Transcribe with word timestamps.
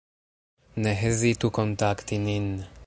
Ne 0.83 0.93
hezitu 1.01 1.53
kontakti 1.59 2.23
nin. 2.27 2.49